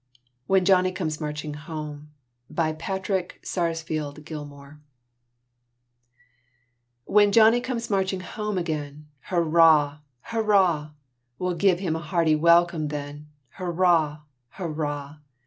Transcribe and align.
WHEN 0.47 0.65
JOHNNY 0.65 0.93
COMES 0.93 1.21
MARCHING 1.21 1.53
HOME 1.53 2.09
When 2.49 2.55
Johnny 7.31 7.61
comes 7.61 7.89
marching 7.91 8.19
home 8.21 8.57
again, 8.57 9.07
Hurrah! 9.25 9.99
hurrah! 10.21 10.91
We'll 11.37 11.53
give 11.53 11.79
him 11.81 11.95
a 11.95 11.99
hearty 11.99 12.35
welcome 12.35 12.87
then, 12.87 13.27
Hurrah! 13.49 14.21
hurrah! 14.49 15.17